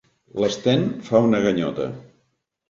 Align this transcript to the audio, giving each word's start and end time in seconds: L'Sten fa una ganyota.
L'Sten 0.43 0.85
fa 1.09 1.21
una 1.27 1.43
ganyota. 1.45 1.87